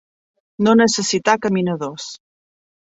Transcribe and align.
No 0.67 0.73
necessitar 0.79 1.39
caminadors. 1.45 2.13